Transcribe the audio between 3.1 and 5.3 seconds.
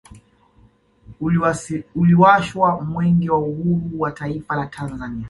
wa uhuru wa taifa la Tanzania